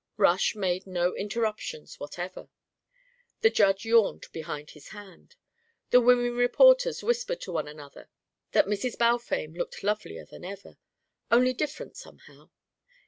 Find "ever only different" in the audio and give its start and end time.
10.43-11.95